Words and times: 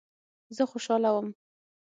زه 0.55 0.63
خوشاله 0.71 1.09
وم. 1.13 1.27